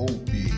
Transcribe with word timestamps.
poupe, 0.00 0.50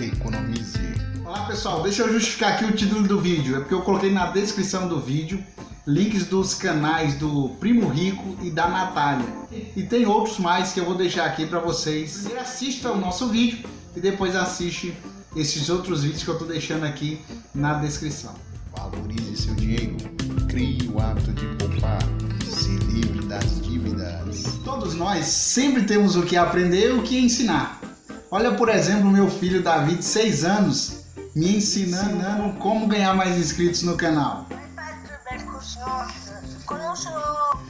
economize. 0.00 0.78
Olá 1.24 1.46
pessoal, 1.46 1.82
deixa 1.82 2.02
eu 2.02 2.12
justificar 2.12 2.52
aqui 2.52 2.66
o 2.66 2.72
título 2.72 3.02
do 3.02 3.20
vídeo. 3.20 3.56
É 3.56 3.58
porque 3.58 3.74
eu 3.74 3.82
coloquei 3.82 4.12
na 4.12 4.26
descrição 4.26 4.86
do 4.86 5.00
vídeo 5.00 5.42
links 5.84 6.26
dos 6.26 6.54
canais 6.54 7.14
do 7.16 7.48
Primo 7.60 7.88
Rico 7.88 8.36
e 8.42 8.50
da 8.50 8.68
Natália. 8.68 9.26
E 9.74 9.82
tem 9.82 10.06
outros 10.06 10.38
mais 10.38 10.72
que 10.72 10.78
eu 10.78 10.84
vou 10.84 10.94
deixar 10.94 11.24
aqui 11.26 11.46
para 11.46 11.58
vocês. 11.58 12.18
Primeiro 12.18 12.40
assista 12.40 12.92
o 12.92 12.96
nosso 12.96 13.28
vídeo 13.28 13.68
e 13.96 14.00
depois 14.00 14.36
assiste 14.36 14.96
esses 15.34 15.68
outros 15.68 16.04
vídeos 16.04 16.22
que 16.22 16.28
eu 16.28 16.34
estou 16.34 16.48
deixando 16.48 16.84
aqui 16.84 17.20
na 17.54 17.74
descrição. 17.74 18.34
Valorize 18.76 19.36
seu 19.36 19.54
dinheiro, 19.54 19.96
crie 20.48 20.88
o 20.92 21.00
hábito 21.00 21.32
de 21.32 21.46
poupar, 21.56 22.02
se 22.44 22.76
livre 22.92 23.26
das 23.26 23.60
dívidas. 23.62 24.60
Todos 24.64 24.94
nós 24.94 25.26
sempre 25.26 25.84
temos 25.84 26.14
o 26.14 26.22
que 26.22 26.36
aprender 26.36 26.90
e 26.90 26.92
o 26.92 27.02
que 27.02 27.18
ensinar. 27.18 27.80
Olha, 28.30 28.52
por 28.54 28.68
exemplo, 28.68 29.10
meu 29.10 29.30
filho 29.30 29.62
David, 29.62 29.98
de 29.98 30.04
6 30.04 30.44
anos, 30.44 31.04
me 31.34 31.56
ensinando 31.56 32.58
como 32.58 32.86
ganhar 32.86 33.14
mais 33.14 33.36
inscritos 33.36 33.82
no 33.82 33.96
canal. 33.96 34.46
Quando 36.66 36.84
o 36.90 36.96
senhor 36.96 37.60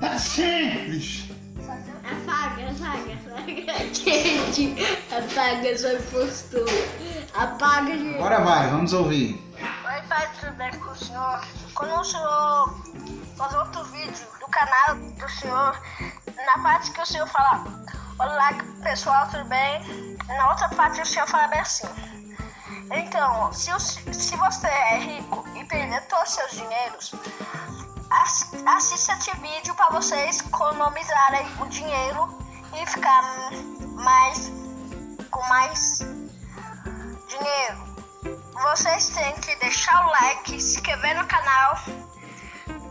Tá 0.00 0.18
simples. 0.18 1.24
apaga, 2.04 2.70
apaga, 2.70 3.12
apaga. 3.14 3.94
Gente, 3.94 4.76
apaga 5.10 5.76
sua 5.78 5.96
postura. 6.10 6.72
Apaga, 7.34 7.90
gente. 7.98 8.14
Agora 8.14 8.40
vai, 8.40 8.70
vamos 8.70 8.92
ouvir. 8.92 9.44
Oi, 9.60 10.02
pai, 10.08 10.28
tudo 10.40 10.52
bem 10.52 10.70
com 10.78 10.90
o 10.90 10.96
senhor? 10.96 11.40
Quando 11.74 12.00
o 12.00 12.04
senhor 12.04 12.80
fazer 13.36 13.58
outro 13.58 13.84
vídeo 13.84 14.26
do 14.40 14.46
canal 14.46 14.96
do 14.96 15.28
senhor, 15.30 15.80
na 16.46 16.62
parte 16.62 16.90
que 16.92 17.00
o 17.00 17.06
senhor 17.06 17.26
fala, 17.26 17.64
olá 18.18 18.52
pessoal, 18.88 19.28
tudo 19.28 19.44
bem? 19.44 20.16
Na 20.28 20.48
outra 20.48 20.66
parte 20.70 20.98
o 21.02 21.04
senhor 21.04 21.28
fala 21.28 21.46
bem 21.48 21.60
assim. 21.60 21.86
Então, 22.90 23.52
se, 23.52 23.70
o- 23.70 23.78
se 23.78 24.34
você 24.34 24.66
é 24.66 24.98
rico 24.98 25.44
e 25.54 25.62
perder 25.64 26.00
todos 26.06 26.30
os 26.30 26.34
seus 26.36 26.50
dinheiros, 26.52 27.14
ass- 28.10 28.50
assista 28.66 29.12
esse 29.12 29.30
vídeo 29.36 29.74
para 29.74 29.90
vocês 29.90 30.40
economizarem 30.40 31.46
o 31.60 31.66
dinheiro 31.66 32.38
e 32.80 32.86
ficar 32.86 33.22
mais 33.92 34.50
com 35.30 35.42
mais 35.48 35.98
dinheiro. 37.28 37.88
Vocês 38.62 39.10
têm 39.10 39.34
que 39.42 39.54
deixar 39.56 40.06
o 40.06 40.10
like, 40.12 40.58
se 40.62 40.76
inscrever 40.78 41.14
no 41.14 41.26
canal 41.26 41.76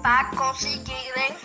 para 0.04 0.26
conseguirem 0.38 1.36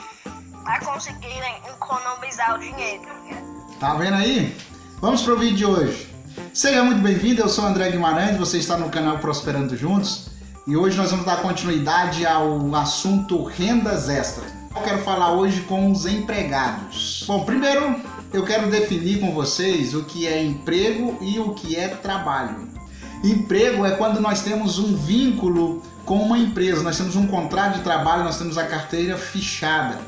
para 0.62 0.78
conseguirem 0.84 1.56
economizar 1.68 2.54
o 2.54 2.58
dinheiro. 2.58 3.51
Tá 3.82 3.94
vendo 3.94 4.14
aí? 4.14 4.54
Vamos 5.00 5.22
pro 5.22 5.36
vídeo 5.36 5.56
de 5.56 5.66
hoje. 5.66 6.06
Seja 6.54 6.84
muito 6.84 7.02
bem-vindo, 7.02 7.40
eu 7.40 7.48
sou 7.48 7.66
André 7.66 7.90
Guimarães, 7.90 8.36
você 8.36 8.58
está 8.58 8.76
no 8.76 8.88
canal 8.88 9.18
Prosperando 9.18 9.76
Juntos 9.76 10.28
e 10.68 10.76
hoje 10.76 10.96
nós 10.96 11.10
vamos 11.10 11.26
dar 11.26 11.42
continuidade 11.42 12.24
ao 12.24 12.72
assunto 12.76 13.42
rendas 13.42 14.08
extras. 14.08 14.52
Eu 14.72 14.82
quero 14.82 14.98
falar 14.98 15.32
hoje 15.32 15.62
com 15.62 15.90
os 15.90 16.06
empregados. 16.06 17.24
Bom, 17.26 17.44
primeiro 17.44 17.96
eu 18.32 18.44
quero 18.44 18.70
definir 18.70 19.18
com 19.18 19.32
vocês 19.32 19.96
o 19.96 20.04
que 20.04 20.28
é 20.28 20.40
emprego 20.40 21.18
e 21.20 21.40
o 21.40 21.52
que 21.52 21.74
é 21.74 21.88
trabalho. 21.88 22.68
Emprego 23.24 23.84
é 23.84 23.96
quando 23.96 24.20
nós 24.20 24.42
temos 24.42 24.78
um 24.78 24.94
vínculo 24.94 25.82
com 26.04 26.22
uma 26.22 26.38
empresa, 26.38 26.84
nós 26.84 26.98
temos 26.98 27.16
um 27.16 27.26
contrato 27.26 27.78
de 27.78 27.82
trabalho, 27.82 28.22
nós 28.22 28.38
temos 28.38 28.56
a 28.56 28.64
carteira 28.64 29.18
fichada. 29.18 29.98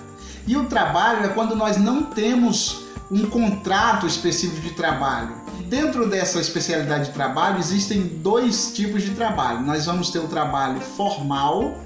E 0.46 0.56
o 0.56 0.66
trabalho 0.66 1.24
é 1.24 1.28
quando 1.30 1.56
nós 1.56 1.76
não 1.76 2.04
temos 2.04 2.84
um 3.14 3.26
contrato 3.26 4.08
específico 4.08 4.60
de 4.60 4.70
trabalho. 4.72 5.36
Dentro 5.68 6.10
dessa 6.10 6.40
especialidade 6.40 7.06
de 7.06 7.12
trabalho 7.12 7.60
existem 7.60 8.02
dois 8.02 8.72
tipos 8.74 9.04
de 9.04 9.12
trabalho. 9.12 9.60
Nós 9.60 9.86
vamos 9.86 10.10
ter 10.10 10.18
o 10.18 10.26
trabalho 10.26 10.80
formal, 10.80 11.78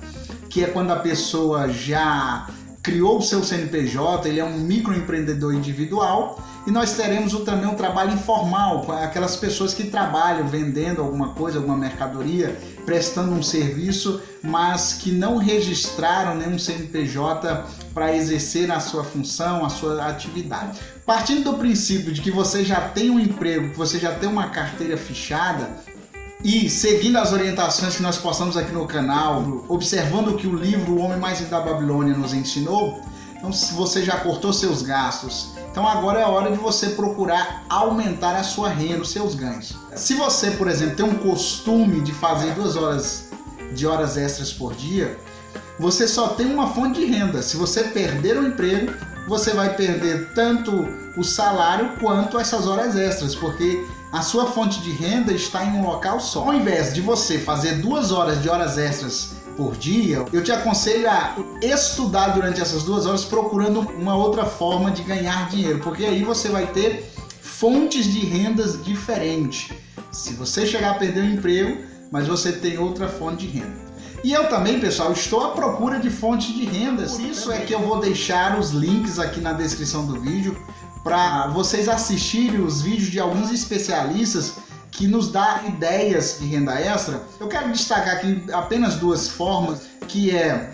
que 0.49 0.65
é 0.65 0.69
quando 0.69 0.91
a 0.91 0.97
pessoa 0.97 1.69
já 1.69 2.47
criou 2.83 3.19
o 3.19 3.23
seu 3.23 3.45
CNPJ, 3.45 4.27
ele 4.27 4.41
é 4.41 4.45
um 4.45 4.59
microempreendedor 4.59 5.53
individual, 5.53 6.43
e 6.67 6.71
nós 6.71 6.93
teremos 6.93 7.35
também 7.45 7.69
um 7.69 7.75
trabalho 7.75 8.15
informal, 8.15 8.91
aquelas 9.03 9.37
pessoas 9.37 9.75
que 9.75 9.85
trabalham 9.85 10.49
vendendo 10.49 11.03
alguma 11.03 11.35
coisa, 11.35 11.59
alguma 11.59 11.77
mercadoria, 11.77 12.59
prestando 12.87 13.33
um 13.33 13.43
serviço, 13.43 14.23
mas 14.43 14.95
que 14.95 15.13
não 15.13 15.37
registraram 15.37 16.35
nenhum 16.37 16.59
CNPJ 16.59 17.67
para 17.93 18.17
exercer 18.17 18.71
a 18.71 18.81
sua 18.81 19.05
função, 19.05 19.67
a 19.67 19.69
sua 19.69 20.07
atividade. 20.07 20.81
Partindo 21.09 21.53
do 21.53 21.57
princípio 21.57 22.13
de 22.13 22.21
que 22.21 22.31
você 22.31 22.63
já 22.63 22.83
tem 22.83 23.09
um 23.09 23.19
emprego, 23.19 23.71
que 23.71 23.79
você 23.79 23.99
já 23.99 24.15
tem 24.15 24.29
uma 24.29 24.51
carteira 24.51 24.95
fichada, 24.95 25.71
e 26.45 26.69
seguindo 26.69 27.17
as 27.17 27.33
orientações 27.33 27.97
que 27.97 28.03
nós 28.03 28.19
postamos 28.19 28.59
aqui 28.59 28.73
no 28.73 28.87
canal, 28.87 29.65
observando 29.71 30.29
o 30.29 30.37
que 30.37 30.47
o 30.47 30.55
livro 30.55 30.93
O 30.93 30.99
Homem 31.01 31.19
Mais 31.19 31.39
Rico 31.39 31.51
da 31.51 31.63
Babilônia 31.63 32.15
nos 32.15 32.35
ensinou, 32.35 33.01
então 33.35 33.51
se 33.51 33.73
você 33.73 34.05
já 34.05 34.19
cortou 34.19 34.53
seus 34.53 34.83
gastos, 34.83 35.55
então 35.71 35.89
agora 35.89 36.21
é 36.21 36.25
a 36.25 36.29
hora 36.29 36.51
de 36.51 36.59
você 36.59 36.91
procurar 36.91 37.65
aumentar 37.71 38.37
a 38.37 38.43
sua 38.43 38.69
renda, 38.69 39.01
os 39.01 39.11
seus 39.11 39.35
ganhos. 39.35 39.75
Se 39.97 40.13
você, 40.13 40.51
por 40.51 40.69
exemplo, 40.69 40.97
tem 40.97 41.07
um 41.07 41.15
costume 41.15 42.03
de 42.03 42.13
fazer 42.13 42.53
duas 42.53 42.77
horas 42.77 43.31
de 43.73 43.87
horas 43.87 44.19
extras 44.19 44.53
por 44.53 44.75
dia, 44.75 45.19
você 45.79 46.07
só 46.07 46.29
tem 46.29 46.53
uma 46.53 46.67
fonte 46.75 47.01
de 47.01 47.07
renda. 47.07 47.41
Se 47.41 47.57
você 47.57 47.85
perder 47.85 48.37
o 48.37 48.47
emprego, 48.47 48.93
você 49.29 49.53
vai 49.53 49.77
perder 49.77 50.33
tanto 50.35 50.89
o 51.17 51.23
salário 51.23 51.91
quanto 52.01 52.39
essas 52.39 52.67
horas 52.67 52.97
extras, 52.97 53.35
porque 53.35 53.87
a 54.11 54.23
sua 54.23 54.47
fonte 54.47 54.81
de 54.81 54.91
renda 54.91 55.33
está 55.33 55.65
em 55.65 55.73
um 55.73 55.87
local 55.87 56.19
só. 56.19 56.45
Ao 56.45 56.55
invés 56.55 56.95
de 56.95 57.03
você 57.03 57.39
fazer 57.39 57.77
duas 57.77 58.11
horas 58.11 58.43
de 58.43 58.49
horas 58.49 58.79
extras 58.79 59.35
por 59.55 59.77
dia, 59.77 60.25
eu 60.33 60.43
te 60.43 60.51
aconselho 60.51 61.11
a 61.11 61.37
estudar 61.61 62.29
durante 62.29 62.61
essas 62.61 62.85
duas 62.85 63.05
horas 63.05 63.25
procurando 63.25 63.81
uma 63.81 64.17
outra 64.17 64.47
forma 64.47 64.91
de 64.91 65.03
ganhar 65.03 65.51
dinheiro, 65.51 65.81
porque 65.81 66.07
aí 66.07 66.25
você 66.25 66.49
vai 66.49 66.67
ter 66.69 67.13
fontes 67.43 68.07
de 68.07 68.21
rendas 68.21 68.83
diferentes. 68.83 69.77
Se 70.11 70.33
você 70.35 70.65
chegar 70.65 70.93
a 70.93 70.95
perder 70.95 71.21
o 71.21 71.27
emprego, 71.27 71.88
mas 72.11 72.27
você 72.27 72.53
tem 72.53 72.79
outra 72.79 73.09
fonte 73.09 73.47
de 73.47 73.59
renda. 73.59 73.89
E 74.25 74.33
eu 74.33 74.49
também, 74.49 74.81
pessoal, 74.81 75.13
estou 75.13 75.45
à 75.45 75.51
procura 75.51 76.01
de 76.01 76.11
fontes 76.11 76.53
de 76.55 76.65
rendas. 76.65 77.19
Isso 77.19 77.53
é 77.53 77.61
que 77.61 77.73
eu 77.73 77.81
vou 77.81 78.01
deixar 78.01 78.59
os 78.59 78.71
links 78.71 79.19
aqui 79.19 79.41
na 79.41 79.53
descrição 79.53 80.07
do 80.07 80.21
vídeo 80.21 80.57
para 81.05 81.47
vocês 81.49 81.89
assistirem 81.89 82.61
os 82.61 82.83
vídeos 82.83 83.11
de 83.11 83.21
alguns 83.21 83.53
especialistas 83.53 84.55
que 84.91 85.07
nos 85.07 85.31
dá 85.31 85.63
ideias 85.67 86.39
de 86.41 86.47
renda 86.47 86.75
extra. 86.75 87.23
Eu 87.39 87.47
quero 87.47 87.71
destacar 87.71 88.17
aqui 88.17 88.43
apenas 88.53 88.97
duas 88.97 89.29
formas, 89.29 89.83
que 90.09 90.35
é 90.35 90.73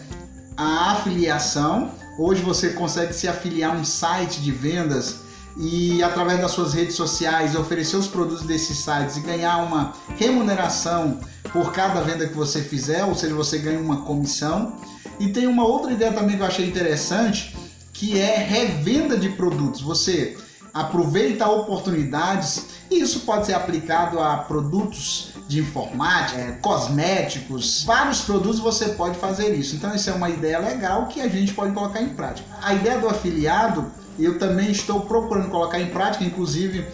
a 0.57 0.93
afiliação. 0.93 1.93
Hoje 2.19 2.41
você 2.41 2.71
consegue 2.71 3.13
se 3.13 3.29
afiliar 3.29 3.75
a 3.75 3.79
um 3.79 3.85
site 3.85 4.41
de 4.41 4.51
vendas 4.51 5.24
e 5.57 6.03
através 6.03 6.41
das 6.41 6.51
suas 6.51 6.73
redes 6.73 6.95
sociais 6.95 7.55
oferecer 7.55 7.97
os 7.97 8.09
produtos 8.09 8.43
desses 8.43 8.79
sites 8.79 9.17
e 9.17 9.21
ganhar 9.21 9.59
uma 9.59 9.93
remuneração 10.17 11.21
por 11.53 11.73
cada 11.73 12.01
venda 12.01 12.27
que 12.27 12.35
você 12.35 12.61
fizer, 12.61 13.05
ou 13.05 13.15
seja, 13.15 13.35
você 13.35 13.59
ganha 13.59 13.79
uma 13.79 14.03
comissão. 14.03 14.77
E 15.21 15.29
tem 15.29 15.47
uma 15.47 15.65
outra 15.65 15.93
ideia 15.93 16.13
também 16.13 16.37
que 16.37 16.43
eu 16.43 16.47
achei 16.47 16.67
interessante, 16.67 17.57
que 17.93 18.19
é 18.19 18.37
revenda 18.37 19.17
de 19.17 19.29
produtos. 19.29 19.81
Você 19.81 20.37
aproveita 20.73 21.49
oportunidades 21.49 22.67
e 22.91 23.01
isso 23.01 23.21
pode 23.21 23.47
ser 23.47 23.55
aplicado 23.55 24.19
a 24.19 24.39
produtos 24.39 25.34
de 25.47 25.61
informática, 25.61 26.41
é, 26.41 26.53
cosméticos, 26.53 27.85
vários 27.85 28.23
produtos 28.23 28.59
você 28.59 28.91
pode 28.91 29.19
fazer 29.19 29.55
isso. 29.55 29.77
Então 29.77 29.95
isso 29.95 30.09
é 30.09 30.13
uma 30.13 30.31
ideia 30.31 30.59
legal 30.59 31.07
que 31.07 31.21
a 31.21 31.29
gente 31.29 31.53
pode 31.53 31.73
colocar 31.73 32.01
em 32.01 32.09
prática. 32.11 32.49
A 32.63 32.75
ideia 32.75 32.99
do 32.99 33.09
afiliado 33.09 33.91
eu 34.19 34.39
também 34.39 34.71
estou 34.71 35.01
procurando 35.01 35.51
colocar 35.51 35.81
em 35.81 35.87
prática, 35.87 36.25
inclusive 36.25 36.87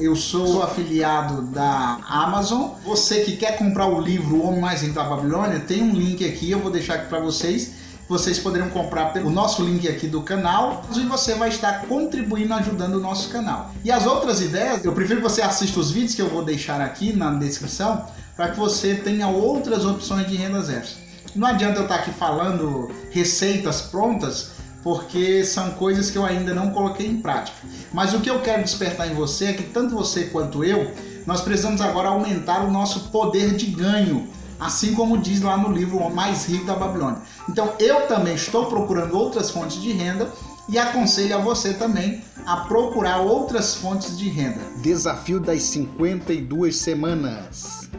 eu 0.00 0.16
sou 0.16 0.62
afiliado 0.62 1.42
da 1.42 1.98
Amazon. 2.08 2.70
Você 2.84 3.20
que 3.20 3.36
quer 3.36 3.58
comprar 3.58 3.86
o 3.86 4.00
livro 4.00 4.36
O 4.36 4.46
Homem 4.46 4.60
Mais 4.60 4.82
Rico 4.82 4.94
da 4.94 5.04
Babilônia, 5.04 5.60
tem 5.60 5.82
um 5.82 5.92
link 5.92 6.26
aqui, 6.26 6.50
eu 6.50 6.58
vou 6.58 6.70
deixar 6.70 6.94
aqui 6.94 7.08
para 7.08 7.20
vocês. 7.20 7.81
Vocês 8.12 8.38
poderão 8.38 8.68
comprar 8.68 9.14
pelo 9.14 9.30
nosso 9.30 9.64
link 9.64 9.88
aqui 9.88 10.06
do 10.06 10.20
canal 10.20 10.82
e 10.94 11.00
você 11.00 11.34
vai 11.34 11.48
estar 11.48 11.86
contribuindo, 11.86 12.52
ajudando 12.52 12.96
o 12.96 13.00
nosso 13.00 13.30
canal. 13.30 13.70
E 13.82 13.90
as 13.90 14.04
outras 14.04 14.42
ideias, 14.42 14.84
eu 14.84 14.92
prefiro 14.92 15.22
que 15.22 15.26
você 15.26 15.40
assista 15.40 15.80
os 15.80 15.90
vídeos 15.90 16.14
que 16.14 16.20
eu 16.20 16.28
vou 16.28 16.44
deixar 16.44 16.78
aqui 16.82 17.16
na 17.16 17.30
descrição 17.32 18.04
para 18.36 18.50
que 18.50 18.58
você 18.58 18.96
tenha 18.96 19.28
outras 19.28 19.86
opções 19.86 20.26
de 20.26 20.36
rendas 20.36 20.68
extras. 20.68 20.98
Não 21.34 21.48
adianta 21.48 21.78
eu 21.78 21.84
estar 21.84 21.94
aqui 21.94 22.10
falando 22.10 22.90
receitas 23.10 23.80
prontas, 23.80 24.50
porque 24.82 25.42
são 25.42 25.70
coisas 25.70 26.10
que 26.10 26.18
eu 26.18 26.26
ainda 26.26 26.52
não 26.52 26.68
coloquei 26.68 27.06
em 27.06 27.22
prática. 27.22 27.56
Mas 27.94 28.12
o 28.12 28.20
que 28.20 28.28
eu 28.28 28.42
quero 28.42 28.62
despertar 28.62 29.10
em 29.10 29.14
você 29.14 29.46
é 29.46 29.52
que 29.54 29.62
tanto 29.62 29.94
você 29.94 30.24
quanto 30.24 30.62
eu, 30.62 30.92
nós 31.24 31.40
precisamos 31.40 31.80
agora 31.80 32.10
aumentar 32.10 32.62
o 32.62 32.70
nosso 32.70 33.08
poder 33.08 33.56
de 33.56 33.68
ganho, 33.68 34.28
assim 34.62 34.94
como 34.94 35.18
diz 35.18 35.40
lá 35.40 35.56
no 35.56 35.72
livro 35.72 35.98
O 35.98 36.14
Mais 36.14 36.46
Rico 36.46 36.64
da 36.64 36.76
Babilônia. 36.76 37.20
Então 37.48 37.72
eu 37.80 38.06
também 38.06 38.34
estou 38.34 38.66
procurando 38.66 39.16
outras 39.18 39.50
fontes 39.50 39.80
de 39.80 39.92
renda 39.92 40.30
e 40.68 40.78
aconselho 40.78 41.36
a 41.36 41.40
você 41.40 41.74
também 41.74 42.22
a 42.46 42.58
procurar 42.58 43.18
outras 43.18 43.74
fontes 43.74 44.16
de 44.16 44.28
renda. 44.28 44.60
Desafio 44.80 45.40
das 45.40 45.62
52 45.64 46.76
semanas. 46.76 47.90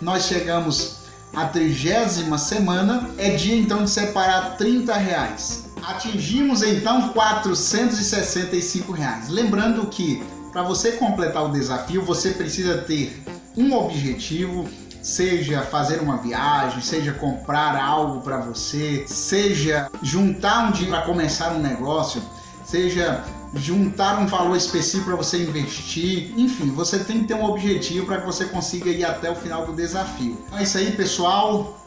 Nós 0.00 0.24
chegamos 0.24 1.00
à 1.34 1.44
trigésima 1.46 2.38
semana, 2.38 3.10
é 3.18 3.30
dia 3.30 3.56
então 3.56 3.84
de 3.84 3.90
separar 3.90 4.56
30 4.56 4.94
reais. 4.94 5.64
Atingimos 5.82 6.62
então 6.62 7.10
465 7.10 8.92
reais. 8.92 9.28
Lembrando 9.28 9.86
que 9.86 10.22
para 10.52 10.62
você 10.62 10.92
completar 10.92 11.44
o 11.44 11.52
desafio, 11.52 12.02
você 12.02 12.30
precisa 12.30 12.78
ter 12.78 13.22
um 13.56 13.74
objetivo, 13.74 14.66
seja 15.02 15.62
fazer 15.62 16.00
uma 16.00 16.16
viagem, 16.16 16.80
seja 16.80 17.12
comprar 17.12 17.76
algo 17.76 18.20
para 18.20 18.38
você, 18.38 19.04
seja 19.06 19.90
juntar 20.02 20.68
um 20.68 20.72
dinheiro 20.72 20.96
para 20.96 21.06
começar 21.06 21.52
um 21.52 21.60
negócio, 21.60 22.22
seja 22.64 23.24
juntar 23.54 24.18
um 24.18 24.26
valor 24.26 24.56
específico 24.56 25.06
para 25.06 25.16
você 25.16 25.42
investir, 25.42 26.32
enfim, 26.36 26.70
você 26.70 26.98
tem 26.98 27.20
que 27.20 27.28
ter 27.28 27.34
um 27.34 27.44
objetivo 27.44 28.06
para 28.06 28.20
que 28.20 28.26
você 28.26 28.44
consiga 28.44 28.90
ir 28.90 29.04
até 29.04 29.30
o 29.30 29.34
final 29.34 29.64
do 29.64 29.72
desafio. 29.72 30.36
Então 30.46 30.58
é 30.58 30.62
isso 30.62 30.76
aí, 30.76 30.92
pessoal. 30.92 31.78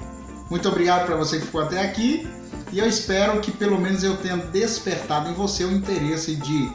Muito 0.50 0.68
obrigado 0.68 1.06
para 1.06 1.16
você 1.16 1.40
que 1.40 1.46
ficou 1.46 1.62
até 1.62 1.82
aqui 1.82 2.28
e 2.72 2.80
eu 2.80 2.88
espero 2.88 3.40
que 3.42 3.52
pelo 3.52 3.80
menos 3.80 4.04
eu 4.04 4.18
tenha 4.18 4.38
despertado 4.38 5.30
em 5.30 5.34
você 5.34 5.64
o 5.64 5.72
interesse 5.72 6.36
de 6.36 6.72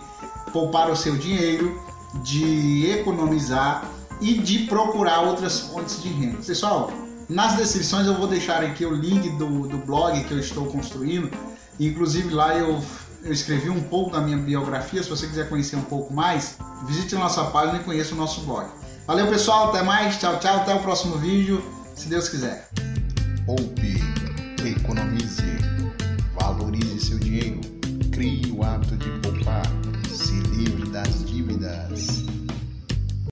poupar 0.52 0.90
o 0.90 0.96
seu 0.96 1.16
dinheiro, 1.16 1.80
de 2.22 2.90
economizar 2.90 3.84
e 4.20 4.34
de 4.34 4.60
procurar 4.66 5.20
outras 5.20 5.60
fontes 5.60 6.02
de 6.02 6.08
renda. 6.08 6.38
Pessoal, 6.38 6.90
nas 7.28 7.56
descrições 7.56 8.06
eu 8.06 8.14
vou 8.14 8.26
deixar 8.26 8.62
aqui 8.62 8.84
o 8.84 8.94
link 8.94 9.30
do, 9.36 9.66
do 9.68 9.78
blog 9.78 10.22
que 10.24 10.32
eu 10.32 10.38
estou 10.38 10.66
construindo. 10.66 11.30
Inclusive 11.78 12.32
lá 12.32 12.56
eu, 12.56 12.82
eu 13.22 13.32
escrevi 13.32 13.68
um 13.68 13.82
pouco 13.82 14.12
da 14.12 14.20
minha 14.20 14.38
biografia. 14.38 15.02
Se 15.02 15.10
você 15.10 15.26
quiser 15.26 15.48
conhecer 15.48 15.76
um 15.76 15.82
pouco 15.82 16.12
mais, 16.14 16.56
visite 16.86 17.14
a 17.16 17.18
nossa 17.18 17.44
página 17.46 17.78
e 17.78 17.84
conheça 17.84 18.14
o 18.14 18.16
nosso 18.16 18.40
blog. 18.42 18.68
Valeu 19.06 19.28
pessoal, 19.28 19.68
até 19.68 19.82
mais, 19.82 20.18
tchau, 20.18 20.38
tchau, 20.40 20.56
até 20.56 20.74
o 20.74 20.80
próximo 20.80 21.16
vídeo, 21.18 21.62
se 21.94 22.08
Deus 22.08 22.28
quiser. 22.28 22.68
Poupe, 23.44 24.02
economize, 24.64 25.42
valorize 26.40 27.00
seu 27.00 27.18
dinheiro, 27.18 27.60
crie 28.10 28.50
o 28.50 28.64
hábito 28.64 28.96
de 28.96 29.10
poupar, 29.20 29.64
se 30.10 30.34
livre 30.50 30.90
das 30.90 31.24
dívidas. 31.24 32.35